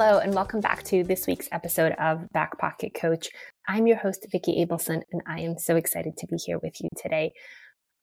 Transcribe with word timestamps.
Hello, 0.00 0.20
and 0.20 0.32
welcome 0.32 0.60
back 0.60 0.84
to 0.84 1.02
this 1.02 1.26
week's 1.26 1.48
episode 1.50 1.90
of 1.98 2.30
Back 2.30 2.56
Pocket 2.56 2.94
Coach. 2.94 3.30
I'm 3.66 3.88
your 3.88 3.96
host, 3.96 4.28
Vicki 4.30 4.64
Abelson, 4.64 5.02
and 5.10 5.20
I 5.26 5.40
am 5.40 5.58
so 5.58 5.74
excited 5.74 6.16
to 6.18 6.26
be 6.28 6.36
here 6.36 6.60
with 6.62 6.80
you 6.80 6.88
today. 6.96 7.32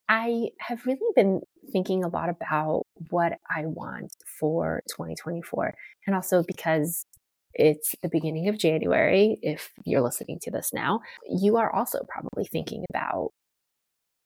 I 0.10 0.50
have 0.60 0.86
really 0.86 1.00
been 1.16 1.40
thinking 1.72 2.04
a 2.04 2.10
lot 2.10 2.28
about 2.28 2.82
what 3.12 3.38
I 3.50 3.62
want 3.68 4.12
for 4.38 4.82
2024, 4.90 5.74
and 6.06 6.14
also 6.14 6.44
because 6.46 7.06
it's 7.54 7.96
the 8.04 8.10
beginning 8.10 8.50
of 8.50 8.60
January, 8.60 9.38
if 9.42 9.72
you're 9.86 10.02
listening 10.02 10.40
to 10.42 10.52
this 10.52 10.74
now, 10.74 11.00
you 11.30 11.56
are 11.56 11.74
also 11.74 12.00
probably 12.10 12.44
thinking 12.44 12.84
about 12.90 13.30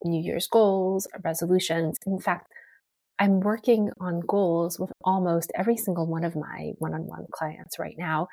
New 0.04 0.24
Year's 0.24 0.48
goals, 0.48 1.08
resolutions. 1.24 2.00
In 2.08 2.20
fact, 2.20 2.48
I'm 3.20 3.42
working 3.42 3.90
on 4.00 4.22
goals 4.22 4.80
with 4.80 4.92
almost 5.04 5.52
every 5.56 5.76
single 5.76 6.08
one 6.08 6.24
of 6.24 6.36
my 6.36 6.72
one 6.80 6.94
on 6.94 7.06
one 7.06 7.26
clients 7.32 7.78
right 7.78 7.96
now 7.98 8.28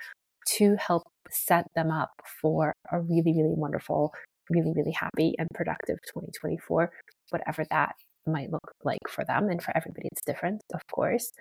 to 0.59 0.77
help 0.77 1.03
set 1.31 1.67
them 1.75 1.91
up 1.91 2.11
for 2.41 2.73
a 2.93 3.01
really, 3.01 3.33
really 3.33 3.55
wonderful, 3.57 4.13
really, 4.49 4.73
really 4.75 4.93
happy 4.93 5.35
and 5.39 5.49
productive 5.55 5.97
2024, 6.07 6.91
whatever 7.31 7.65
that 7.71 7.97
might 8.27 8.51
look 8.51 8.73
like 8.85 9.01
for 9.09 9.25
them. 9.25 9.49
And 9.49 9.61
for 9.61 9.77
everybody, 9.77 10.09
it's 10.13 10.23
different, 10.25 10.63
of 10.73 10.81
course. 10.93 11.33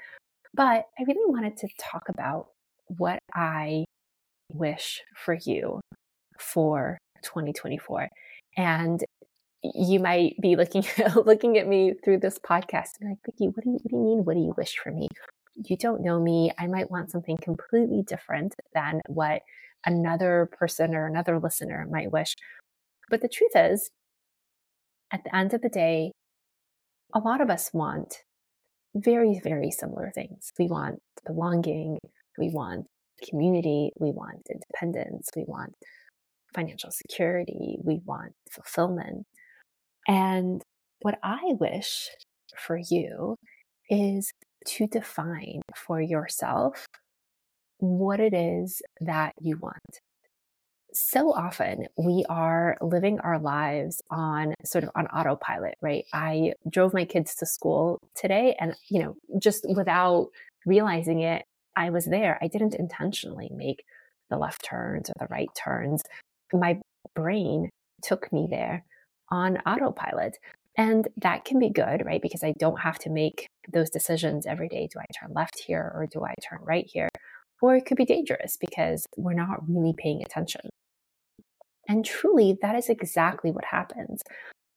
But 0.53 0.85
I 0.97 1.03
really 1.05 1.31
wanted 1.31 1.57
to 1.57 1.67
talk 1.79 2.03
about 2.09 2.47
what 2.87 3.19
I 3.33 3.85
wish 4.51 5.01
for 5.15 5.37
you 5.45 5.81
for 6.39 6.97
2024. 7.23 8.07
And 8.57 9.03
you 9.73 9.99
might 9.99 10.35
be 10.41 10.55
looking 10.55 10.83
looking 11.15 11.57
at 11.57 11.67
me 11.67 11.93
through 12.03 12.19
this 12.19 12.39
podcast 12.39 12.99
and 12.99 13.09
like, 13.09 13.19
Vicki, 13.25 13.47
what 13.47 13.63
do 13.63 13.71
you 13.71 13.79
what 13.81 13.89
do 13.89 13.97
you 13.97 14.03
mean? 14.03 14.25
What 14.25 14.33
do 14.35 14.41
you 14.41 14.53
wish 14.57 14.77
for 14.77 14.91
me? 14.91 15.07
You 15.55 15.77
don't 15.77 16.01
know 16.01 16.19
me. 16.19 16.51
I 16.59 16.67
might 16.67 16.91
want 16.91 17.11
something 17.11 17.37
completely 17.37 18.03
different 18.05 18.55
than 18.73 19.01
what 19.07 19.41
another 19.85 20.49
person 20.51 20.95
or 20.95 21.07
another 21.07 21.39
listener 21.39 21.87
might 21.89 22.11
wish. 22.11 22.35
But 23.09 23.21
the 23.21 23.29
truth 23.29 23.51
is, 23.55 23.91
at 25.11 25.23
the 25.23 25.35
end 25.35 25.53
of 25.53 25.61
the 25.61 25.69
day, 25.69 26.11
a 27.13 27.19
lot 27.19 27.39
of 27.39 27.49
us 27.49 27.69
want 27.73 28.23
very, 28.95 29.39
very 29.43 29.71
similar 29.71 30.11
things. 30.13 30.51
We 30.57 30.67
want 30.67 30.99
belonging, 31.25 31.99
we 32.37 32.49
want 32.49 32.87
community, 33.29 33.91
we 33.99 34.11
want 34.11 34.47
independence, 34.49 35.29
we 35.35 35.45
want 35.47 35.73
financial 36.53 36.91
security, 36.91 37.77
we 37.83 38.01
want 38.05 38.33
fulfillment. 38.49 39.25
And 40.07 40.61
what 41.01 41.19
I 41.23 41.41
wish 41.59 42.09
for 42.57 42.77
you 42.77 43.35
is 43.89 44.31
to 44.67 44.87
define 44.87 45.61
for 45.75 46.01
yourself 46.01 46.85
what 47.79 48.19
it 48.19 48.33
is 48.33 48.81
that 49.01 49.33
you 49.39 49.57
want. 49.57 49.99
So 50.93 51.33
often 51.33 51.87
we 51.97 52.23
are 52.29 52.77
living 52.81 53.19
our 53.19 53.37
lives 53.37 54.01
on 54.09 54.53
sort 54.63 54.85
of 54.85 54.91
on 54.95 55.07
autopilot, 55.07 55.75
right? 55.81 56.05
I 56.13 56.53
drove 56.69 56.93
my 56.93 57.03
kids 57.03 57.35
to 57.35 57.45
school 57.45 57.99
today 58.15 58.55
and, 58.59 58.75
you 58.89 59.03
know, 59.03 59.15
just 59.39 59.65
without 59.75 60.27
realizing 60.65 61.19
it, 61.19 61.43
I 61.75 61.89
was 61.89 62.05
there. 62.05 62.39
I 62.41 62.47
didn't 62.47 62.75
intentionally 62.75 63.49
make 63.53 63.83
the 64.29 64.37
left 64.37 64.63
turns 64.63 65.09
or 65.09 65.13
the 65.19 65.27
right 65.29 65.49
turns. 65.61 66.01
My 66.53 66.79
brain 67.13 67.69
took 68.01 68.31
me 68.31 68.47
there 68.49 68.85
on 69.29 69.57
autopilot. 69.65 70.37
And 70.77 71.07
that 71.17 71.45
can 71.45 71.59
be 71.59 71.69
good, 71.69 72.05
right? 72.05 72.21
Because 72.21 72.43
I 72.43 72.53
don't 72.59 72.81
have 72.81 72.99
to 72.99 73.09
make 73.09 73.47
those 73.71 73.89
decisions 73.89 74.45
every 74.45 74.67
day. 74.67 74.89
Do 74.91 74.99
I 74.99 75.05
turn 75.17 75.33
left 75.33 75.59
here 75.65 75.91
or 75.95 76.07
do 76.11 76.25
I 76.25 76.33
turn 76.47 76.59
right 76.61 76.85
here? 76.85 77.07
Or 77.61 77.75
it 77.75 77.85
could 77.85 77.97
be 77.97 78.05
dangerous 78.05 78.57
because 78.57 79.05
we're 79.15 79.33
not 79.33 79.67
really 79.67 79.93
paying 79.97 80.21
attention. 80.21 80.69
And 81.87 82.03
truly, 82.03 82.57
that 82.61 82.75
is 82.75 82.89
exactly 82.89 83.51
what 83.51 83.65
happens 83.65 84.21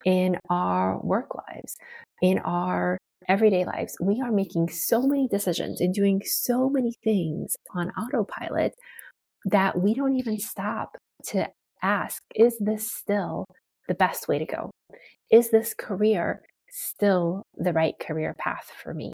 in 0.05 0.37
our 0.49 1.01
work 1.01 1.35
lives, 1.35 1.77
in 2.23 2.39
our 2.41 2.99
everyday 3.29 3.65
lives. 3.65 3.97
We 4.01 4.21
are 4.21 4.31
making 4.31 4.69
so 4.69 5.03
many 5.03 5.27
decisions 5.27 5.81
and 5.81 5.93
doing 5.93 6.23
so 6.25 6.71
many 6.71 6.95
things 7.03 7.57
on 7.75 7.91
autopilot 7.91 8.75
that 9.47 9.81
we 9.81 9.95
don't 9.95 10.17
even 10.17 10.39
stop 10.39 10.97
to 11.27 11.49
ask, 11.83 12.23
is 12.35 12.57
this 12.59 12.91
still 12.91 13.45
the 13.88 13.94
best 13.94 14.28
way 14.28 14.38
to 14.38 14.47
go? 14.47 14.71
Is 15.31 15.50
this 15.50 15.75
career 15.75 16.43
still 16.71 17.43
the 17.56 17.72
right 17.72 17.94
career 17.99 18.34
path 18.38 18.71
for 18.82 18.94
me? 18.94 19.12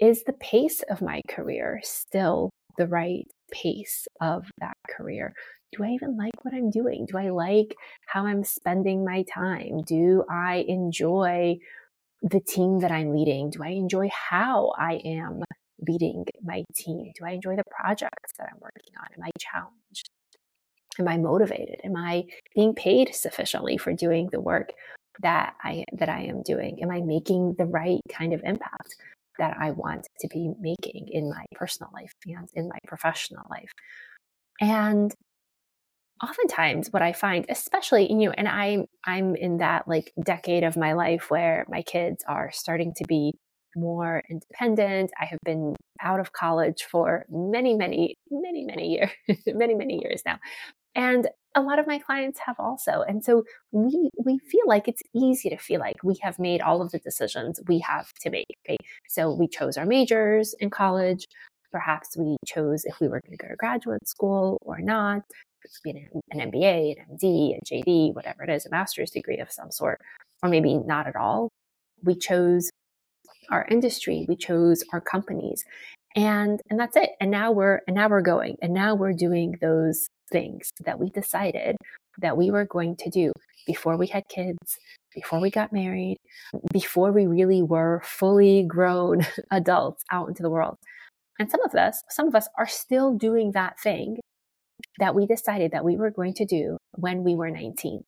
Is 0.00 0.24
the 0.24 0.34
pace 0.34 0.82
of 0.90 1.00
my 1.00 1.22
career 1.28 1.80
still 1.82 2.50
the 2.76 2.86
right 2.86 3.26
pace 3.50 4.06
of 4.20 4.44
that 4.60 4.76
career? 4.90 5.32
Do 5.72 5.84
I 5.84 5.88
even 5.88 6.16
like 6.16 6.32
what 6.42 6.54
I'm 6.54 6.70
doing? 6.70 7.06
Do 7.10 7.18
I 7.18 7.30
like 7.30 7.74
how 8.06 8.26
I'm 8.26 8.44
spending 8.44 9.04
my 9.04 9.24
time? 9.32 9.82
Do 9.86 10.24
I 10.30 10.64
enjoy 10.68 11.56
the 12.22 12.40
team 12.40 12.80
that 12.80 12.92
I'm 12.92 13.12
leading? 13.12 13.50
Do 13.50 13.62
I 13.62 13.70
enjoy 13.70 14.08
how 14.12 14.72
I 14.78 15.00
am 15.04 15.42
leading 15.86 16.24
my 16.42 16.64
team? 16.74 17.12
Do 17.18 17.24
I 17.24 17.30
enjoy 17.30 17.56
the 17.56 17.64
projects 17.70 18.32
that 18.38 18.48
I'm 18.50 18.60
working 18.60 18.94
on? 18.98 19.06
Am 19.16 19.24
I 19.24 19.30
challenged? 19.38 20.08
Am 20.98 21.08
i 21.08 21.16
motivated? 21.16 21.80
Am 21.84 21.96
i 21.96 22.24
being 22.54 22.74
paid 22.74 23.14
sufficiently 23.14 23.76
for 23.76 23.92
doing 23.92 24.28
the 24.32 24.40
work 24.40 24.70
that 25.22 25.54
i 25.62 25.84
that 25.92 26.08
i 26.08 26.22
am 26.22 26.42
doing? 26.42 26.78
Am 26.82 26.90
i 26.90 27.00
making 27.00 27.54
the 27.58 27.66
right 27.66 28.00
kind 28.10 28.32
of 28.32 28.40
impact 28.44 28.96
that 29.38 29.56
i 29.60 29.70
want 29.70 30.06
to 30.20 30.28
be 30.28 30.50
making 30.60 31.08
in 31.10 31.28
my 31.28 31.44
personal 31.52 31.90
life 31.92 32.12
and 32.26 32.48
in 32.54 32.68
my 32.68 32.78
professional 32.86 33.44
life? 33.50 33.70
And 34.60 35.12
oftentimes 36.24 36.90
what 36.94 37.02
i 37.02 37.12
find 37.12 37.44
especially 37.50 38.10
you 38.10 38.30
and 38.30 38.48
i'm 38.48 38.86
i'm 39.04 39.36
in 39.36 39.58
that 39.58 39.86
like 39.86 40.14
decade 40.24 40.64
of 40.64 40.74
my 40.74 40.94
life 40.94 41.30
where 41.30 41.66
my 41.68 41.82
kids 41.82 42.24
are 42.26 42.50
starting 42.50 42.94
to 42.96 43.04
be 43.06 43.32
more 43.76 44.22
independent. 44.28 45.10
I 45.20 45.26
have 45.26 45.38
been 45.44 45.76
out 46.00 46.20
of 46.20 46.32
college 46.32 46.82
for 46.90 47.26
many 47.30 47.74
many 47.74 48.16
many 48.30 48.64
many 48.64 48.88
years 48.88 49.10
many 49.46 49.74
many 49.74 50.00
years 50.02 50.22
now 50.26 50.38
and 50.96 51.28
a 51.54 51.60
lot 51.60 51.78
of 51.78 51.86
my 51.86 51.98
clients 51.98 52.40
have 52.40 52.56
also. 52.58 53.04
And 53.06 53.24
so 53.24 53.44
we 53.70 54.10
we 54.24 54.38
feel 54.38 54.66
like 54.66 54.88
it's 54.88 55.02
easy 55.14 55.48
to 55.50 55.56
feel 55.56 55.78
like 55.78 55.96
we 56.02 56.18
have 56.22 56.38
made 56.38 56.60
all 56.60 56.82
of 56.82 56.90
the 56.90 56.98
decisions 56.98 57.60
we 57.68 57.78
have 57.80 58.12
to 58.22 58.30
make. 58.30 58.56
So 59.08 59.32
we 59.32 59.46
chose 59.46 59.76
our 59.76 59.86
majors 59.86 60.54
in 60.58 60.70
college. 60.70 61.26
Perhaps 61.70 62.16
we 62.16 62.36
chose 62.46 62.84
if 62.84 62.98
we 63.00 63.08
were 63.08 63.20
going 63.20 63.36
to 63.38 63.42
go 63.42 63.48
to 63.48 63.56
graduate 63.56 64.06
school 64.08 64.58
or 64.62 64.80
not. 64.80 65.22
Be 65.82 65.90
an, 65.90 66.08
an 66.30 66.52
MBA, 66.52 66.94
an 66.96 67.18
MD, 67.18 67.56
a 67.56 67.60
JD, 67.64 68.14
whatever 68.14 68.44
it 68.44 68.50
is, 68.50 68.66
a 68.66 68.70
master's 68.70 69.10
degree 69.10 69.38
of 69.38 69.50
some 69.50 69.72
sort, 69.72 70.00
or 70.42 70.48
maybe 70.48 70.78
not 70.78 71.08
at 71.08 71.16
all. 71.16 71.50
We 72.04 72.14
chose 72.14 72.70
our 73.50 73.66
industry, 73.68 74.26
we 74.28 74.36
chose 74.36 74.84
our 74.92 75.00
companies, 75.00 75.64
and 76.14 76.60
and 76.70 76.78
that's 76.78 76.96
it. 76.96 77.10
And 77.20 77.30
now 77.30 77.50
we're 77.50 77.80
and 77.88 77.96
now 77.96 78.08
we're 78.08 78.20
going, 78.20 78.56
and 78.62 78.72
now 78.72 78.94
we're 78.94 79.12
doing 79.12 79.56
those 79.60 80.06
things 80.30 80.70
that 80.84 80.98
we 80.98 81.10
decided 81.10 81.76
that 82.18 82.36
we 82.36 82.50
were 82.50 82.64
going 82.64 82.96
to 82.96 83.10
do 83.10 83.32
before 83.66 83.96
we 83.96 84.06
had 84.06 84.22
kids, 84.28 84.78
before 85.14 85.40
we 85.40 85.50
got 85.50 85.72
married, 85.72 86.16
before 86.72 87.12
we 87.12 87.26
really 87.26 87.62
were 87.62 88.00
fully 88.04 88.64
grown 88.66 89.26
adults 89.50 90.04
out 90.12 90.28
into 90.28 90.42
the 90.42 90.50
world. 90.50 90.76
And 91.38 91.50
some 91.50 91.60
of 91.64 91.74
us, 91.74 92.02
some 92.08 92.28
of 92.28 92.34
us 92.34 92.48
are 92.58 92.66
still 92.66 93.14
doing 93.14 93.52
that 93.52 93.78
thing 93.78 94.18
that 94.98 95.14
we 95.14 95.26
decided 95.26 95.72
that 95.72 95.84
we 95.84 95.96
were 95.96 96.10
going 96.10 96.34
to 96.34 96.46
do 96.46 96.78
when 96.92 97.22
we 97.22 97.34
were 97.34 97.50
19. 97.50 98.02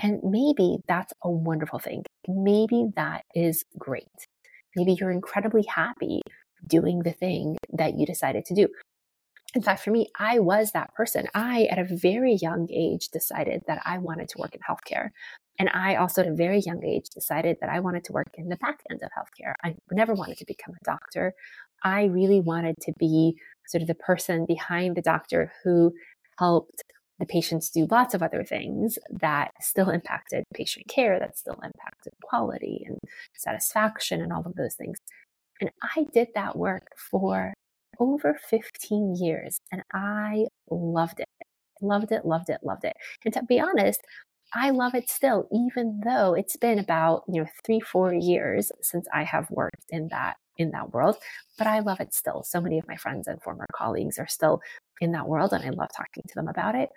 And 0.00 0.20
maybe 0.22 0.78
that's 0.86 1.12
a 1.22 1.30
wonderful 1.30 1.80
thing. 1.80 2.04
Maybe 2.28 2.86
that 2.94 3.24
is 3.34 3.64
great. 3.76 4.04
Maybe 4.76 4.92
you're 4.92 5.10
incredibly 5.10 5.64
happy 5.64 6.20
doing 6.66 7.00
the 7.00 7.12
thing 7.12 7.56
that 7.72 7.98
you 7.98 8.06
decided 8.06 8.44
to 8.46 8.54
do 8.54 8.68
in 9.54 9.62
fact, 9.62 9.82
for 9.82 9.90
me, 9.90 10.08
I 10.18 10.40
was 10.40 10.72
that 10.72 10.94
person. 10.94 11.26
I, 11.34 11.64
at 11.64 11.78
a 11.78 11.84
very 11.84 12.34
young 12.34 12.68
age, 12.70 13.08
decided 13.08 13.62
that 13.66 13.80
I 13.84 13.98
wanted 13.98 14.28
to 14.30 14.38
work 14.38 14.54
in 14.54 14.60
healthcare. 14.60 15.10
And 15.58 15.70
I 15.72 15.96
also, 15.96 16.22
at 16.22 16.28
a 16.28 16.34
very 16.34 16.60
young 16.60 16.84
age, 16.84 17.08
decided 17.08 17.56
that 17.60 17.70
I 17.70 17.80
wanted 17.80 18.04
to 18.04 18.12
work 18.12 18.28
in 18.34 18.48
the 18.48 18.56
back 18.56 18.80
end 18.90 19.02
of 19.02 19.10
healthcare. 19.10 19.54
I 19.64 19.74
never 19.90 20.14
wanted 20.14 20.36
to 20.38 20.44
become 20.46 20.74
a 20.74 20.84
doctor. 20.84 21.32
I 21.82 22.04
really 22.04 22.40
wanted 22.40 22.76
to 22.82 22.92
be 22.98 23.36
sort 23.66 23.82
of 23.82 23.88
the 23.88 23.94
person 23.94 24.44
behind 24.46 24.96
the 24.96 25.02
doctor 25.02 25.52
who 25.64 25.92
helped 26.38 26.82
the 27.18 27.26
patients 27.26 27.70
do 27.70 27.86
lots 27.90 28.14
of 28.14 28.22
other 28.22 28.44
things 28.44 28.98
that 29.10 29.50
still 29.60 29.90
impacted 29.90 30.44
patient 30.54 30.86
care, 30.88 31.18
that 31.18 31.36
still 31.36 31.58
impacted 31.64 32.12
quality 32.22 32.84
and 32.86 32.98
satisfaction 33.34 34.20
and 34.20 34.32
all 34.32 34.44
of 34.46 34.54
those 34.54 34.74
things. 34.74 34.98
And 35.60 35.70
I 35.82 36.06
did 36.12 36.28
that 36.34 36.56
work 36.56 36.92
for 37.10 37.54
over 37.98 38.38
15 38.48 39.16
years 39.16 39.58
and 39.72 39.82
I 39.92 40.46
loved 40.70 41.20
it. 41.20 41.26
Loved 41.80 42.12
it, 42.12 42.24
loved 42.24 42.50
it, 42.50 42.58
loved 42.62 42.84
it. 42.84 42.96
And 43.24 43.32
to 43.34 43.42
be 43.44 43.60
honest, 43.60 44.00
I 44.54 44.70
love 44.70 44.94
it 44.94 45.10
still, 45.10 45.46
even 45.52 46.00
though 46.04 46.34
it's 46.34 46.56
been 46.56 46.78
about, 46.78 47.24
you 47.28 47.42
know, 47.42 47.48
three, 47.64 47.80
four 47.80 48.12
years 48.14 48.72
since 48.80 49.06
I 49.12 49.24
have 49.24 49.50
worked 49.50 49.84
in 49.90 50.08
that 50.08 50.36
in 50.56 50.70
that 50.72 50.92
world, 50.92 51.16
but 51.56 51.66
I 51.66 51.78
love 51.80 52.00
it 52.00 52.12
still. 52.12 52.42
So 52.42 52.60
many 52.60 52.78
of 52.78 52.88
my 52.88 52.96
friends 52.96 53.28
and 53.28 53.40
former 53.40 53.66
colleagues 53.72 54.18
are 54.18 54.26
still 54.26 54.60
in 55.00 55.12
that 55.12 55.28
world, 55.28 55.52
and 55.52 55.64
I 55.64 55.70
love 55.70 55.90
talking 55.96 56.24
to 56.26 56.34
them 56.34 56.48
about 56.48 56.74
it. 56.74 56.88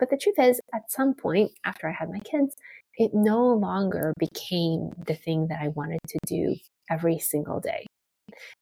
But 0.00 0.10
the 0.10 0.16
truth 0.16 0.38
is, 0.38 0.60
at 0.74 0.90
some 0.90 1.14
point 1.14 1.52
after 1.64 1.88
I 1.88 1.92
had 1.92 2.10
my 2.10 2.18
kids, 2.20 2.56
it 2.96 3.12
no 3.14 3.52
longer 3.52 4.12
became 4.18 4.90
the 5.06 5.14
thing 5.14 5.48
that 5.48 5.60
I 5.60 5.68
wanted 5.68 6.00
to 6.08 6.18
do 6.26 6.56
every 6.90 7.18
single 7.18 7.60
day. 7.60 7.86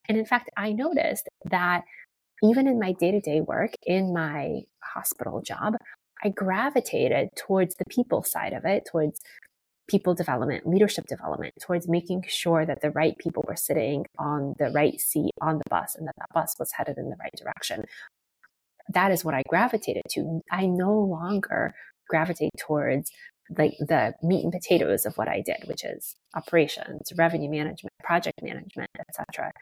And 0.09 0.19
in 0.19 0.25
fact, 0.25 0.51
I 0.57 0.73
noticed 0.73 1.29
that 1.51 1.85
even 2.43 2.67
in 2.67 2.79
my 2.79 2.93
day 2.93 3.13
to 3.13 3.21
day 3.21 3.41
work, 3.41 3.73
in 3.85 4.13
my 4.13 4.63
hospital 4.83 5.43
job, 5.43 5.75
I 6.25 6.29
gravitated 6.29 7.31
towards 7.37 7.75
the 7.77 7.85
people 7.89 8.23
side 8.23 8.53
of 8.53 8.65
it, 8.65 8.85
towards 8.91 9.21
people 9.89 10.15
development, 10.15 10.67
leadership 10.67 11.07
development, 11.07 11.55
towards 11.61 11.89
making 11.89 12.25
sure 12.29 12.65
that 12.65 12.81
the 12.81 12.91
right 12.91 13.17
people 13.19 13.45
were 13.47 13.57
sitting 13.57 14.07
on 14.19 14.55
the 14.59 14.71
right 14.71 15.01
seat 15.01 15.33
on 15.41 15.59
the 15.59 15.65
bus 15.71 15.97
and 15.97 16.07
that 16.07 16.15
that 16.19 16.33
bus 16.33 16.55
was 16.59 16.73
headed 16.73 16.99
in 16.99 17.11
the 17.11 17.17
right 17.21 17.35
direction. 17.37 17.85
That 18.89 19.11
is 19.11 19.25
what 19.25 19.35
I 19.35 19.43
gravitated 19.49 20.03
to. 20.11 20.41
I 20.51 20.67
no 20.67 20.93
longer 20.93 21.75
gravitate 22.09 22.53
towards 22.59 23.11
like 23.57 23.73
the 23.79 24.15
meat 24.23 24.45
and 24.45 24.53
potatoes 24.53 25.05
of 25.07 25.17
what 25.17 25.29
I 25.29 25.43
did, 25.45 25.65
which 25.67 25.85
is 25.85 26.15
operations, 26.35 27.13
revenue 27.17 27.51
management, 27.51 27.93
project 28.03 28.41
management, 28.43 28.91
etc. 28.99 29.53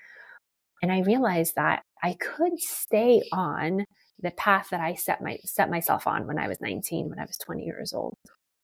And 0.83 0.93
I 0.93 1.01
realized 1.01 1.55
that 1.57 1.83
I 2.03 2.15
could 2.15 2.59
stay 2.59 3.23
on 3.33 3.85
the 4.19 4.31
path 4.31 4.69
that 4.71 4.81
I 4.81 4.95
set 4.95 5.23
my 5.23 5.39
set 5.45 5.71
myself 5.71 6.07
on 6.07 6.27
when 6.27 6.39
I 6.39 6.49
was 6.49 6.61
19, 6.61 7.09
when 7.09 7.19
I 7.19 7.25
was 7.25 7.39
20 7.39 7.65
years 7.65 7.93
old, 7.93 8.15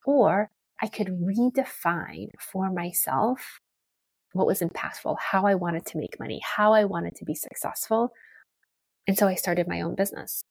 or 0.04 0.50
I 0.82 0.88
could 0.88 1.08
redefine 1.08 2.28
for 2.38 2.70
myself 2.70 3.60
what 4.32 4.46
was 4.46 4.60
impactful, 4.60 5.16
how 5.18 5.46
I 5.46 5.54
wanted 5.54 5.86
to 5.86 5.98
make 5.98 6.20
money, 6.20 6.40
how 6.56 6.74
I 6.74 6.84
wanted 6.84 7.14
to 7.16 7.24
be 7.24 7.34
successful. 7.34 8.10
And 9.06 9.16
so 9.16 9.26
I 9.26 9.34
started 9.34 9.66
my 9.66 9.80
own 9.80 9.94
business. 9.94 10.42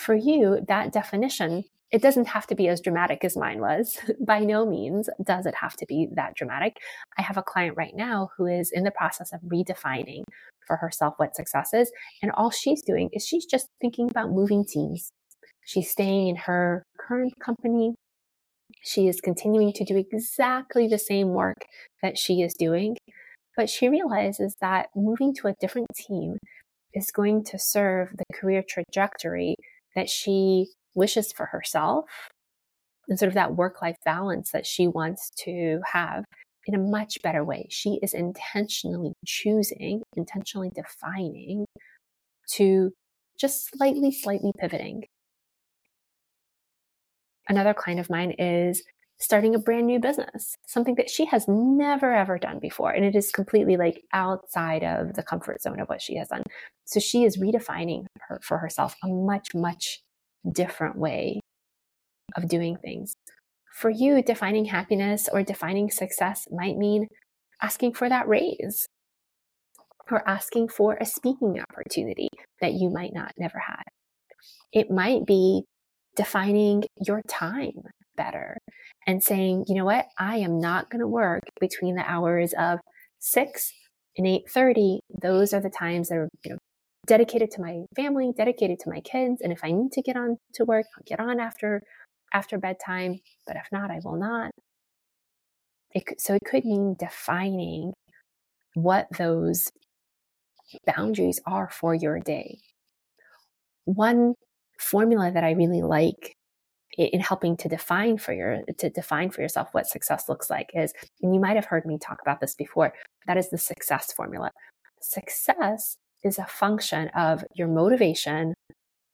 For 0.00 0.14
you, 0.14 0.60
that 0.66 0.92
definition, 0.92 1.64
it 1.92 2.00
doesn't 2.00 2.28
have 2.28 2.46
to 2.46 2.54
be 2.54 2.68
as 2.68 2.80
dramatic 2.80 3.24
as 3.24 3.36
mine 3.36 3.60
was. 3.60 3.98
By 4.26 4.40
no 4.40 4.64
means 4.64 5.08
does 5.22 5.46
it 5.46 5.54
have 5.56 5.76
to 5.76 5.86
be 5.86 6.08
that 6.14 6.34
dramatic. 6.34 6.76
I 7.18 7.22
have 7.22 7.36
a 7.36 7.42
client 7.42 7.76
right 7.76 7.94
now 7.94 8.30
who 8.36 8.46
is 8.46 8.70
in 8.72 8.84
the 8.84 8.90
process 8.90 9.32
of 9.32 9.40
redefining 9.42 10.22
for 10.66 10.76
herself 10.76 11.14
what 11.18 11.36
success 11.36 11.74
is. 11.74 11.90
And 12.22 12.32
all 12.32 12.50
she's 12.50 12.82
doing 12.82 13.10
is 13.12 13.26
she's 13.26 13.44
just 13.44 13.66
thinking 13.80 14.08
about 14.10 14.30
moving 14.30 14.64
teams. 14.64 15.10
She's 15.66 15.90
staying 15.90 16.28
in 16.28 16.36
her 16.36 16.82
current 16.98 17.34
company 17.44 17.94
she 18.82 19.08
is 19.08 19.20
continuing 19.20 19.72
to 19.74 19.84
do 19.84 19.96
exactly 19.96 20.86
the 20.86 20.98
same 20.98 21.28
work 21.28 21.66
that 22.02 22.16
she 22.16 22.40
is 22.40 22.54
doing, 22.54 22.96
but 23.56 23.68
she 23.68 23.88
realizes 23.88 24.56
that 24.60 24.88
moving 24.94 25.34
to 25.34 25.48
a 25.48 25.54
different 25.60 25.88
team 25.94 26.38
is 26.94 27.10
going 27.10 27.44
to 27.44 27.58
serve 27.58 28.10
the 28.16 28.24
career 28.34 28.64
trajectory 28.66 29.54
that 29.94 30.08
she 30.08 30.68
wishes 30.94 31.32
for 31.32 31.46
herself 31.46 32.06
and 33.08 33.18
sort 33.18 33.28
of 33.28 33.34
that 33.34 33.56
work 33.56 33.82
life 33.82 33.96
balance 34.04 34.52
that 34.52 34.66
she 34.66 34.86
wants 34.86 35.30
to 35.44 35.80
have 35.90 36.24
in 36.66 36.74
a 36.74 36.78
much 36.78 37.20
better 37.22 37.44
way. 37.44 37.66
She 37.70 37.98
is 38.02 38.14
intentionally 38.14 39.12
choosing, 39.26 40.02
intentionally 40.16 40.70
defining 40.74 41.66
to 42.52 42.92
just 43.38 43.70
slightly, 43.70 44.12
slightly 44.12 44.52
pivoting 44.58 45.04
Another 47.50 47.74
client 47.74 47.98
of 47.98 48.08
mine 48.08 48.30
is 48.38 48.84
starting 49.20 49.54
a 49.54 49.58
brand 49.58 49.86
new 49.86 50.00
business, 50.00 50.56
something 50.66 50.94
that 50.94 51.10
she 51.10 51.26
has 51.26 51.46
never 51.46 52.12
ever 52.12 52.38
done 52.38 52.58
before. 52.58 52.90
And 52.90 53.04
it 53.04 53.14
is 53.14 53.30
completely 53.30 53.76
like 53.76 54.02
outside 54.12 54.82
of 54.82 55.14
the 55.14 55.22
comfort 55.22 55.60
zone 55.60 55.78
of 55.78 55.88
what 55.88 56.00
she 56.00 56.16
has 56.16 56.28
done. 56.28 56.42
So 56.86 57.00
she 57.00 57.24
is 57.24 57.36
redefining 57.36 58.06
her, 58.28 58.40
for 58.42 58.58
herself 58.58 58.96
a 59.04 59.08
much, 59.08 59.54
much 59.54 60.00
different 60.50 60.96
way 60.96 61.40
of 62.34 62.48
doing 62.48 62.76
things. 62.76 63.14
For 63.74 63.90
you, 63.90 64.22
defining 64.22 64.64
happiness 64.64 65.28
or 65.30 65.42
defining 65.42 65.90
success 65.90 66.48
might 66.50 66.76
mean 66.76 67.06
asking 67.62 67.94
for 67.94 68.08
that 68.08 68.26
raise 68.26 68.86
or 70.10 70.26
asking 70.28 70.68
for 70.68 70.96
a 71.00 71.06
speaking 71.06 71.62
opportunity 71.70 72.28
that 72.60 72.72
you 72.72 72.90
might 72.90 73.12
not 73.12 73.32
never 73.38 73.58
had. 73.58 73.84
It 74.72 74.90
might 74.90 75.26
be 75.26 75.64
defining 76.16 76.84
your 77.06 77.22
time 77.28 77.72
better 78.16 78.56
and 79.10 79.22
saying, 79.22 79.64
you 79.66 79.74
know 79.74 79.84
what, 79.84 80.06
I 80.18 80.36
am 80.36 80.60
not 80.60 80.88
going 80.88 81.00
to 81.00 81.06
work 81.08 81.42
between 81.60 81.96
the 81.96 82.08
hours 82.08 82.54
of 82.56 82.78
6 83.18 83.72
and 84.16 84.26
8:30. 84.26 85.00
Those 85.20 85.52
are 85.52 85.60
the 85.60 85.68
times 85.68 86.08
that 86.08 86.18
are, 86.18 86.28
you 86.44 86.52
know, 86.52 86.58
dedicated 87.06 87.50
to 87.52 87.60
my 87.60 87.80
family, 87.96 88.32
dedicated 88.36 88.78
to 88.80 88.90
my 88.90 89.00
kids, 89.00 89.40
and 89.42 89.52
if 89.52 89.64
I 89.64 89.72
need 89.72 89.90
to 89.92 90.02
get 90.02 90.16
on 90.16 90.36
to 90.54 90.64
work, 90.64 90.86
I'll 90.96 91.02
get 91.04 91.18
on 91.18 91.40
after 91.40 91.82
after 92.32 92.56
bedtime, 92.58 93.18
but 93.48 93.56
if 93.56 93.66
not, 93.72 93.90
I 93.90 93.98
will 94.04 94.16
not. 94.16 94.52
It, 95.92 96.04
so 96.20 96.34
it 96.34 96.42
could 96.46 96.64
mean 96.64 96.94
defining 96.96 97.92
what 98.74 99.08
those 99.18 99.68
boundaries 100.86 101.40
are 101.46 101.68
for 101.68 101.94
your 101.96 102.20
day. 102.20 102.58
One 103.86 104.34
formula 104.78 105.32
that 105.32 105.42
I 105.42 105.50
really 105.50 105.82
like 105.82 106.36
in 106.98 107.20
helping 107.20 107.56
to 107.56 107.68
define 107.68 108.18
for 108.18 108.32
your 108.32 108.62
to 108.78 108.90
define 108.90 109.30
for 109.30 109.42
yourself 109.42 109.68
what 109.72 109.86
success 109.86 110.28
looks 110.28 110.50
like 110.50 110.70
is 110.74 110.92
and 111.22 111.34
you 111.34 111.40
might 111.40 111.56
have 111.56 111.64
heard 111.64 111.86
me 111.86 111.98
talk 111.98 112.20
about 112.20 112.40
this 112.40 112.54
before 112.54 112.92
that 113.26 113.36
is 113.36 113.50
the 113.50 113.58
success 113.58 114.12
formula. 114.12 114.50
Success 115.00 115.96
is 116.22 116.38
a 116.38 116.44
function 116.44 117.08
of 117.08 117.44
your 117.54 117.68
motivation 117.68 118.54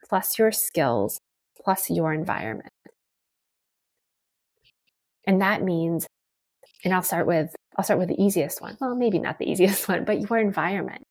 plus 0.08 0.38
your 0.38 0.52
skills 0.52 1.18
plus 1.62 1.90
your 1.90 2.12
environment. 2.12 2.70
And 5.26 5.40
that 5.40 5.62
means 5.62 6.06
and 6.84 6.94
I'll 6.94 7.02
start 7.02 7.26
with 7.26 7.54
I'll 7.76 7.84
start 7.84 8.00
with 8.00 8.08
the 8.08 8.22
easiest 8.22 8.62
one. 8.62 8.76
Well 8.80 8.94
maybe 8.94 9.18
not 9.18 9.38
the 9.38 9.50
easiest 9.50 9.88
one 9.88 10.04
but 10.04 10.20
your 10.20 10.38
environment. 10.38 11.02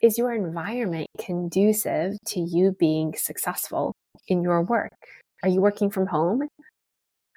Is 0.00 0.16
your 0.16 0.32
environment 0.32 1.08
conducive 1.18 2.16
to 2.26 2.40
you 2.40 2.76
being 2.78 3.14
successful 3.16 3.92
in 4.28 4.42
your 4.42 4.62
work? 4.62 4.92
Are 5.42 5.48
you 5.48 5.60
working 5.60 5.90
from 5.90 6.06
home? 6.06 6.48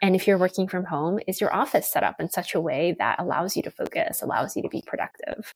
And 0.02 0.16
if 0.16 0.28
you're 0.28 0.38
working 0.38 0.68
from 0.68 0.86
home, 0.86 1.20
is 1.28 1.40
your 1.40 1.54
office 1.54 1.92
set 1.92 2.04
up 2.04 2.16
in 2.20 2.30
such 2.30 2.56
a 2.56 2.62
way 2.62 2.96
that 2.98 3.20
allows 3.20 3.56
you 3.56 3.62
to 3.64 3.72
focus, 3.72 4.22
allows 4.22 4.56
you 4.56 4.64
to 4.64 4.70
be 4.70 4.84
productive? 4.86 5.54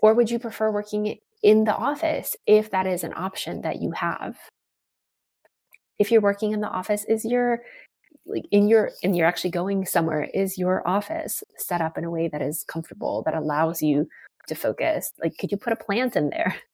Or 0.00 0.14
would 0.14 0.30
you 0.30 0.38
prefer 0.38 0.70
working 0.70 1.18
in 1.42 1.64
the 1.64 1.74
office 1.74 2.36
if 2.46 2.70
that 2.70 2.86
is 2.86 3.04
an 3.04 3.12
option 3.14 3.62
that 3.62 3.80
you 3.80 3.92
have? 3.92 4.36
If 5.98 6.10
you're 6.10 6.20
working 6.20 6.52
in 6.52 6.60
the 6.60 6.68
office, 6.68 7.04
is 7.04 7.24
your 7.24 7.62
like 8.26 8.44
in 8.50 8.68
your 8.68 8.90
and 9.02 9.16
you're 9.16 9.26
actually 9.26 9.50
going 9.50 9.86
somewhere, 9.86 10.28
is 10.34 10.58
your 10.58 10.86
office 10.86 11.42
set 11.56 11.80
up 11.80 11.96
in 11.96 12.04
a 12.04 12.10
way 12.10 12.28
that 12.28 12.42
is 12.42 12.64
comfortable, 12.64 13.22
that 13.24 13.34
allows 13.34 13.82
you 13.82 14.08
to 14.48 14.54
focus? 14.54 15.12
Like, 15.22 15.36
could 15.38 15.50
you 15.52 15.56
put 15.56 15.72
a 15.72 15.76
plant 15.76 16.16
in 16.16 16.30
there? 16.30 16.56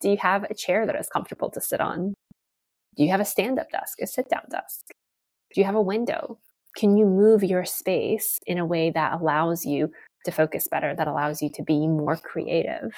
Do 0.00 0.10
you 0.10 0.16
have 0.18 0.44
a 0.44 0.54
chair 0.54 0.86
that 0.86 0.96
is 0.96 1.08
comfortable 1.08 1.50
to 1.50 1.60
sit 1.60 1.80
on? 1.80 2.14
Do 2.96 3.02
you 3.02 3.10
have 3.10 3.20
a 3.20 3.24
stand 3.24 3.58
up 3.58 3.70
desk, 3.70 4.00
a 4.00 4.06
sit 4.06 4.28
down 4.28 4.44
desk? 4.50 4.86
Do 5.54 5.60
you 5.60 5.64
have 5.64 5.74
a 5.74 5.82
window? 5.82 6.38
Can 6.76 6.96
you 6.96 7.06
move 7.06 7.44
your 7.44 7.64
space 7.64 8.38
in 8.46 8.58
a 8.58 8.66
way 8.66 8.90
that 8.90 9.12
allows 9.20 9.64
you 9.64 9.92
to 10.24 10.32
focus 10.32 10.68
better, 10.68 10.94
that 10.94 11.08
allows 11.08 11.42
you 11.42 11.50
to 11.50 11.62
be 11.62 11.86
more 11.86 12.16
creative? 12.16 12.92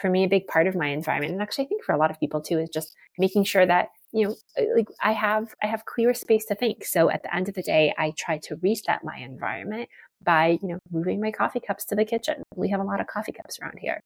For 0.00 0.10
me, 0.10 0.24
a 0.24 0.28
big 0.28 0.46
part 0.46 0.66
of 0.66 0.74
my 0.74 0.88
environment, 0.88 1.32
and 1.32 1.42
actually 1.42 1.66
I 1.66 1.68
think 1.68 1.84
for 1.84 1.94
a 1.94 1.98
lot 1.98 2.10
of 2.10 2.18
people 2.18 2.40
too, 2.40 2.58
is 2.58 2.68
just 2.68 2.94
making 3.18 3.44
sure 3.44 3.66
that 3.66 3.88
you 4.12 4.28
know 4.28 4.34
uh, 4.58 4.64
like 4.76 4.86
i 5.02 5.10
have 5.12 5.54
i 5.60 5.66
have 5.66 5.86
clear 5.86 6.14
space 6.14 6.44
to 6.44 6.54
think 6.54 6.84
so 6.84 7.10
at 7.10 7.24
the 7.24 7.34
end 7.34 7.48
of 7.48 7.54
the 7.56 7.62
day 7.62 7.92
i 7.98 8.12
try 8.16 8.38
to 8.38 8.54
reset 8.62 9.02
my 9.02 9.16
environment 9.16 9.88
by, 10.24 10.58
you 10.62 10.68
know, 10.68 10.78
moving 10.90 11.20
my 11.20 11.30
coffee 11.30 11.60
cups 11.60 11.84
to 11.86 11.94
the 11.94 12.04
kitchen. 12.04 12.42
We 12.56 12.70
have 12.70 12.80
a 12.80 12.84
lot 12.84 13.00
of 13.00 13.06
coffee 13.06 13.32
cups 13.32 13.58
around 13.60 13.78
here. 13.78 14.00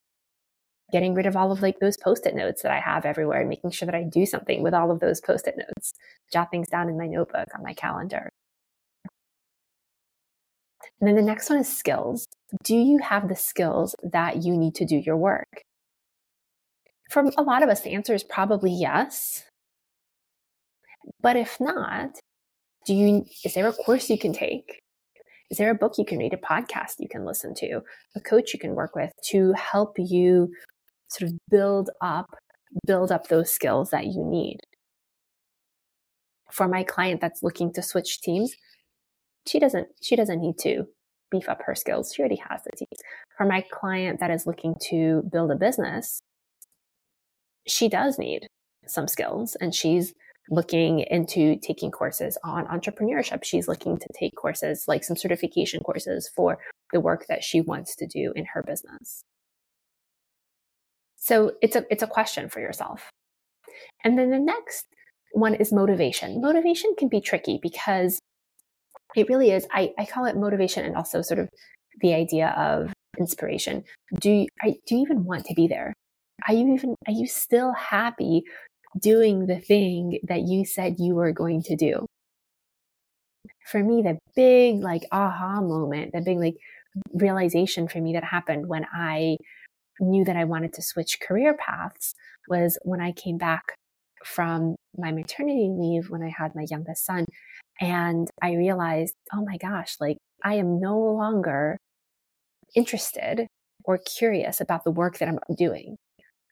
Getting 0.91 1.15
rid 1.15 1.27
of 1.27 1.37
all 1.37 1.53
of 1.53 1.61
like 1.61 1.81
those 1.81 1.99
post-it 1.99 2.35
notes 2.35 2.63
that 2.63 2.73
I 2.73 2.81
have 2.81 3.05
everywhere 3.05 3.41
and 3.41 3.49
making 3.49 3.71
sure 3.73 3.87
that 3.87 3.95
I 3.95 4.05
do 4.05 4.25
something 4.25 4.63
with 4.63 4.73
all 4.73 4.91
of 4.91 5.01
those 5.01 5.21
post-it 5.21 5.57
notes. 5.57 5.93
Jot 6.33 6.51
things 6.51 6.69
down 6.69 6.89
in 6.89 6.97
my 6.97 7.07
notebook 7.07 7.49
on 7.55 7.63
my 7.63 7.75
calendar. 7.75 8.31
And 11.01 11.07
then 11.09 11.17
the 11.17 11.23
next 11.23 11.51
one 11.51 11.59
is 11.59 11.77
skills. 11.77 12.27
Do 12.65 12.75
you 12.75 12.99
have 12.99 13.29
the 13.29 13.37
skills 13.37 13.95
that 14.03 14.43
you 14.43 14.57
need 14.57 14.75
to 14.77 14.85
do 14.85 14.97
your 14.97 15.17
work? 15.17 15.63
For 17.11 17.23
a 17.37 17.43
lot 17.43 17.63
of 17.63 17.69
us, 17.69 17.83
the 17.83 17.95
answer 17.95 18.15
is 18.15 18.25
probably 18.25 18.73
yes. 18.73 19.45
But 21.21 21.37
if 21.37 21.61
not, 21.61 22.19
do 22.85 22.95
you 22.95 23.25
is 23.45 23.55
there 23.55 23.69
a 23.69 23.73
course 23.73 24.11
you 24.11 24.19
can 24.19 24.33
take? 24.33 24.81
Is 25.51 25.57
there 25.59 25.71
a 25.71 25.75
book 25.75 25.95
you 25.97 26.05
can 26.05 26.19
read, 26.19 26.35
a 26.35 26.37
podcast 26.37 26.97
you 26.99 27.09
can 27.09 27.25
listen 27.25 27.55
to, 27.57 27.81
a 28.15 28.21
coach 28.21 28.53
you 28.53 28.59
can 28.59 28.75
work 28.75 28.95
with 28.95 29.13
to 29.31 29.53
help 29.53 29.95
you 29.99 30.53
sort 31.09 31.31
of 31.31 31.39
build 31.51 31.91
up, 32.01 32.27
build 32.87 33.11
up 33.13 33.29
those 33.29 33.51
skills 33.51 33.91
that 33.91 34.07
you 34.07 34.25
need? 34.25 34.59
For 36.51 36.69
my 36.69 36.83
client 36.83 37.21
that's 37.21 37.43
looking 37.43 37.73
to 37.75 37.83
switch 37.83 38.21
teams, 38.21 38.55
she 39.47 39.59
doesn't, 39.59 39.89
she 40.03 40.17
doesn't 40.17 40.41
need 40.41 40.59
to. 40.61 40.85
beef 41.31 41.49
up 41.49 41.61
her 41.67 41.75
skills. 41.75 42.13
She 42.15 42.23
already 42.23 42.41
has 42.49 42.63
the 42.65 42.71
teams. 42.77 43.03
For 43.37 43.45
my 43.47 43.63
client 43.71 44.19
that 44.21 44.31
is 44.31 44.47
looking 44.47 44.75
to 44.89 45.23
build 45.31 45.51
a 45.51 45.57
business, 45.57 46.21
she 47.67 47.89
does 47.89 48.19
need 48.19 48.47
some 48.87 49.07
skills 49.07 49.55
and 49.61 49.75
she's 49.75 50.15
looking 50.51 51.01
into 51.11 51.57
taking 51.57 51.91
courses 51.91 52.39
on 52.43 52.67
entrepreneurship. 52.67 53.45
She's 53.45 53.69
looking 53.69 53.99
to 53.99 54.07
take 54.19 54.35
courses 54.37 54.85
like 54.89 55.05
some 55.05 55.17
certification 55.17 55.81
courses 55.81 56.31
for 56.35 56.59
the 56.95 57.01
work 57.01 57.27
that 57.29 57.45
she 57.45 57.61
wants 57.61 57.95
to 57.97 58.07
do 58.07 58.33
in 58.35 58.47
her 58.55 58.63
business. 58.63 59.23
So 61.29 61.53
it's 61.61 61.77
a 61.77 61.85
it's 61.91 62.03
a 62.03 62.07
question 62.07 62.49
for 62.49 62.61
yourself. 62.61 63.11
And 64.03 64.19
then 64.19 64.31
the 64.31 64.39
next 64.39 64.87
one 65.33 65.55
is 65.55 65.75
motivation. 65.75 66.41
Motivation 66.41 66.95
can 66.97 67.09
be 67.09 67.21
tricky 67.21 67.59
because 67.61 68.19
it 69.15 69.29
really 69.29 69.51
is. 69.51 69.67
I, 69.71 69.93
I 69.99 70.07
call 70.07 70.25
it 70.25 70.37
motivation 70.37 70.87
and 70.87 70.97
also 70.97 71.21
sort 71.21 71.39
of 71.41 71.51
the 72.01 72.15
idea 72.15 72.49
of 72.57 72.95
inspiration. 73.19 73.85
Do 74.19 74.31
you, 74.31 74.47
are, 74.65 74.71
do 74.87 74.95
you 74.95 75.03
even 75.03 75.25
want 75.25 75.45
to 75.47 75.55
be 75.55 75.69
there? 75.69 75.93
Are 76.47 76.55
you 76.55 76.73
even, 76.75 76.95
are 77.07 77.13
you 77.13 77.27
still 77.27 77.75
happy 77.75 78.45
doing 78.99 79.45
the 79.45 79.61
thing 79.61 80.21
that 80.29 80.49
you 80.49 80.65
said 80.65 80.97
you 80.99 81.15
were 81.15 81.33
going 81.33 81.63
to 81.65 81.77
do? 81.77 82.07
For 83.67 83.85
me, 83.85 84.01
the 84.01 84.17
big 84.35 84.81
like 84.81 85.03
aha 85.13 85.61
moment, 85.61 86.13
the 86.15 86.23
big 86.23 86.39
like 86.39 86.57
realization 87.13 87.87
for 87.87 88.01
me 88.01 88.15
that 88.15 88.25
happened 88.25 88.67
when 88.67 88.87
I 88.91 89.37
knew 90.01 90.25
that 90.25 90.37
I 90.37 90.45
wanted 90.45 90.73
to 90.75 90.83
switch 90.83 91.21
career 91.21 91.55
paths 91.55 92.15
was 92.49 92.79
when 92.83 93.01
I 93.01 93.13
came 93.13 93.39
back 93.39 93.75
from 94.25 94.77
my 94.97 95.13
maternity 95.13 95.71
leave 95.71 96.11
when 96.11 96.23
I 96.23 96.33
had 96.37 96.55
my 96.55 96.67
youngest 96.69 97.05
son. 97.05 97.25
And 97.81 98.29
I 98.43 98.55
realized, 98.55 99.15
oh 99.33 99.45
my 99.45 99.57
gosh, 99.57 99.97
like 100.01 100.19
I 100.45 100.55
am 100.55 100.81
no 100.81 100.99
longer 100.99 101.79
interested 102.75 103.47
or 103.85 103.99
curious 103.99 104.61
about 104.61 104.85
the 104.85 104.91
work 104.91 105.19
that 105.19 105.29
I'm 105.29 105.39
doing. 105.57 105.97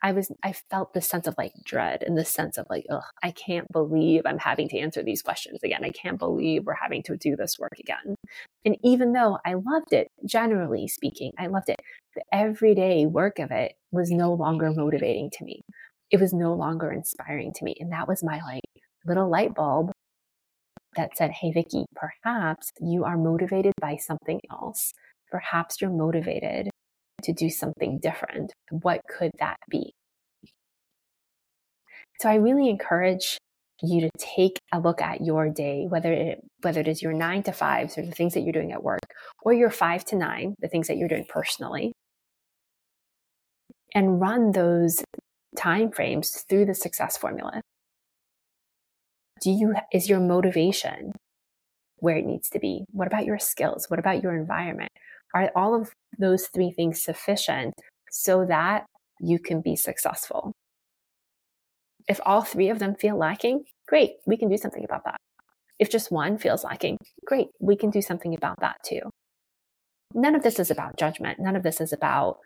I 0.03 0.13
was, 0.13 0.31
I 0.43 0.53
felt 0.53 0.93
this 0.93 1.07
sense 1.09 1.27
of 1.27 1.35
like 1.39 1.53
dread 1.65 2.03
and 2.03 2.17
this 2.17 2.31
sense 2.31 2.59
of 2.59 2.67
like, 2.69 2.85
oh, 2.91 3.03
I 3.23 3.31
can't 3.31 3.67
believe 3.73 4.23
I'm 4.25 4.39
having 4.39 4.69
to 4.69 4.79
answer 4.79 5.03
these 5.03 5.23
questions 5.23 5.61
again. 5.65 5.85
I 5.85 5.91
can't 5.91 6.19
believe 6.19 6.65
we're 6.65 6.75
having 6.75 7.03
to 7.05 7.17
do 7.17 7.35
this 7.35 7.59
work 7.59 7.79
again. 7.79 8.15
And 8.65 8.77
even 8.85 9.13
though 9.13 9.39
I 9.45 9.55
loved 9.55 9.93
it, 9.93 10.09
generally 10.25 10.87
speaking, 10.87 11.33
I 11.39 11.47
loved 11.47 11.71
it, 11.71 11.81
the 12.15 12.23
everyday 12.33 13.07
work 13.07 13.39
of 13.39 13.51
it 13.51 13.75
was 13.91 14.11
no 14.11 14.33
longer 14.33 14.71
motivating 14.71 15.31
to 15.39 15.45
me. 15.45 15.63
It 16.11 16.21
was 16.21 16.33
no 16.33 16.55
longer 16.55 16.93
inspiring 16.93 17.53
to 17.55 17.65
me. 17.65 17.75
And 17.81 17.93
that 17.93 18.07
was 18.07 18.23
my 18.23 18.41
like 18.41 18.63
little 19.07 19.31
light 19.31 19.55
bulb 19.55 19.93
that 20.97 21.17
said, 21.17 21.31
Hey, 21.31 21.53
Vicki, 21.53 21.87
perhaps 21.95 22.71
you 22.81 23.05
are 23.05 23.17
motivated 23.17 23.73
by 23.81 23.97
something 23.97 24.41
else. 24.51 24.93
Perhaps 25.31 25.81
you're 25.81 25.91
motivated 25.91 26.71
to 27.23 27.33
do 27.33 27.51
something 27.51 27.99
different. 28.01 28.53
What 28.71 29.01
could 29.09 29.31
that 29.39 29.57
be? 29.71 29.93
So 32.21 32.29
I 32.29 32.37
really 32.37 32.69
encourage 32.69 33.39
you 33.83 34.01
to 34.01 34.11
take 34.19 34.59
a 34.73 34.81
look 34.81 35.03
at 35.03 35.21
your 35.21 35.51
day, 35.51 35.87
whether 35.87 36.13
it, 36.13 36.41
whether 36.63 36.81
it 36.81 36.89
is 36.89 37.03
your 37.03 37.13
nine 37.13 37.43
to 37.43 37.53
fives 37.53 37.99
or 37.99 38.07
the 38.07 38.13
things 38.13 38.35
that 38.35 38.41
you're 38.41 38.53
doing 38.53 38.73
at 38.73 38.83
work, 38.83 39.01
or 39.43 39.53
your 39.53 39.71
five 39.71 40.05
to 40.07 40.17
nine, 40.17 40.55
the 40.61 40.69
things 40.69 40.89
that 40.89 40.97
you're 40.97 41.09
doing 41.09 41.27
personally, 41.29 41.93
and 43.95 44.21
run 44.21 44.53
those 44.53 45.03
time 45.57 45.91
frames 45.91 46.45
through 46.49 46.67
the 46.67 46.75
success 46.75 47.17
formula 47.17 47.61
do 49.41 49.51
you 49.51 49.75
is 49.93 50.09
your 50.09 50.21
motivation 50.21 51.13
where 51.99 52.17
it 52.17 52.27
needs 52.27 52.49
to 52.51 52.59
be 52.59 52.85
what 52.91 53.07
about 53.07 53.25
your 53.25 53.39
skills 53.39 53.87
what 53.89 53.99
about 53.99 54.23
your 54.23 54.37
environment 54.37 54.91
are 55.35 55.51
all 55.55 55.75
of 55.75 55.93
those 56.19 56.49
three 56.49 56.71
things 56.71 57.03
sufficient 57.03 57.75
so 58.11 58.45
that 58.47 58.87
you 59.21 59.39
can 59.39 59.61
be 59.61 59.77
successful? 59.77 60.53
If 62.09 62.21
all 62.25 62.43
three 62.43 62.69
of 62.69 62.79
them 62.79 62.95
feel 62.95 63.17
lacking 63.17 63.65
great 63.89 64.13
we 64.27 64.37
can 64.37 64.49
do 64.49 64.57
something 64.57 64.85
about 64.85 65.05
that. 65.05 65.17
If 65.79 65.91
just 65.91 66.11
one 66.11 66.39
feels 66.39 66.65
lacking 66.65 66.99
great 67.25 67.49
we 67.61 67.77
can 67.77 67.91
do 67.91 68.03
something 68.03 68.35
about 68.35 68.61
that 68.61 68.77
too. 68.85 69.01
None 70.15 70.35
of 70.35 70.43
this 70.43 70.59
is 70.59 70.71
about 70.71 70.97
judgment. 70.97 71.39
None 71.39 71.57
of 71.57 71.63
this 71.63 71.81
is 71.81 71.93
about 71.93 72.39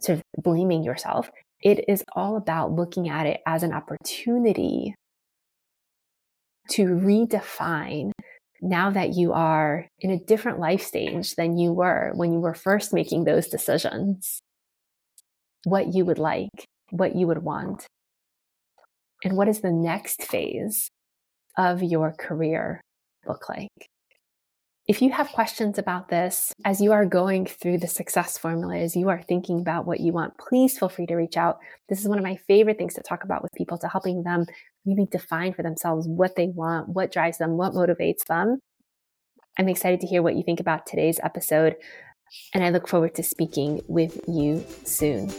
sort 0.00 0.18
of 0.18 0.42
blaming 0.42 0.82
yourself. 0.82 1.30
It 1.60 1.84
is 1.88 2.02
all 2.14 2.36
about 2.36 2.72
looking 2.72 3.08
at 3.08 3.26
it 3.26 3.40
as 3.46 3.62
an 3.62 3.72
opportunity 3.72 4.94
to 6.70 6.86
redefine 6.86 8.10
now 8.62 8.90
that 8.90 9.14
you 9.14 9.32
are 9.32 9.88
in 9.98 10.10
a 10.10 10.18
different 10.18 10.60
life 10.60 10.82
stage 10.82 11.34
than 11.34 11.58
you 11.58 11.72
were 11.72 12.12
when 12.14 12.32
you 12.32 12.38
were 12.38 12.54
first 12.54 12.94
making 12.94 13.24
those 13.24 13.48
decisions, 13.48 14.40
what 15.64 15.92
you 15.92 16.04
would 16.04 16.18
like, 16.18 16.66
what 16.90 17.16
you 17.16 17.26
would 17.26 17.42
want, 17.42 17.86
and 19.24 19.36
what 19.36 19.48
is 19.48 19.60
the 19.60 19.72
next 19.72 20.22
phase 20.22 20.88
of 21.58 21.82
your 21.82 22.12
career 22.12 22.80
look 23.26 23.48
like. 23.48 23.88
If 24.88 25.00
you 25.00 25.12
have 25.12 25.28
questions 25.28 25.78
about 25.78 26.08
this 26.08 26.52
as 26.64 26.80
you 26.80 26.92
are 26.92 27.06
going 27.06 27.46
through 27.46 27.78
the 27.78 27.86
success 27.86 28.36
formula, 28.36 28.78
as 28.78 28.96
you 28.96 29.08
are 29.08 29.22
thinking 29.22 29.60
about 29.60 29.86
what 29.86 30.00
you 30.00 30.12
want, 30.12 30.36
please 30.38 30.76
feel 30.76 30.88
free 30.88 31.06
to 31.06 31.14
reach 31.14 31.36
out. 31.36 31.58
This 31.88 32.00
is 32.00 32.08
one 32.08 32.18
of 32.18 32.24
my 32.24 32.36
favorite 32.48 32.78
things 32.78 32.94
to 32.94 33.02
talk 33.02 33.22
about 33.22 33.42
with 33.42 33.52
people 33.56 33.78
to 33.78 33.88
helping 33.88 34.24
them 34.24 34.44
really 34.84 35.06
define 35.10 35.52
for 35.54 35.62
themselves 35.62 36.06
what 36.08 36.36
they 36.36 36.48
want, 36.48 36.88
what 36.88 37.12
drives 37.12 37.38
them, 37.38 37.56
what 37.56 37.72
motivates 37.72 38.24
them. 38.28 38.58
I'm 39.58 39.68
excited 39.68 40.00
to 40.00 40.06
hear 40.06 40.22
what 40.22 40.34
you 40.34 40.42
think 40.42 40.60
about 40.60 40.86
today's 40.86 41.20
episode, 41.22 41.76
and 42.54 42.64
I 42.64 42.70
look 42.70 42.88
forward 42.88 43.14
to 43.16 43.22
speaking 43.22 43.80
with 43.86 44.20
you 44.26 44.64
soon. 44.84 45.30